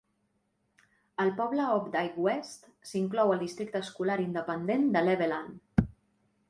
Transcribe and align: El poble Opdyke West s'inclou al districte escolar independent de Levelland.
El 1.25 1.33
poble 1.41 1.67
Opdyke 1.73 2.23
West 2.29 2.65
s'inclou 2.93 3.35
al 3.35 3.45
districte 3.47 3.81
escolar 3.87 4.19
independent 4.29 4.93
de 4.97 5.07
Levelland. 5.09 5.91